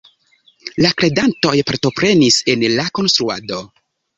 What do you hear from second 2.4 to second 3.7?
en la konstruado.